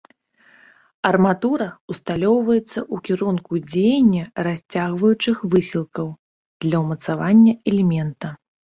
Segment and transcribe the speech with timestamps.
[1.09, 6.07] Арматура усталёўваецца ў кірунку дзеяння расцягваючых высілкаў
[6.65, 8.27] для ўмацавання элемента.